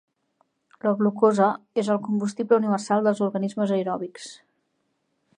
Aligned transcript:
La 0.85 0.93
glucosa 1.01 1.49
és 1.81 1.91
el 1.95 1.99
combustible 2.07 2.59
universal 2.61 3.05
dels 3.09 3.21
organismes 3.27 3.75
aeròbics. 3.77 4.27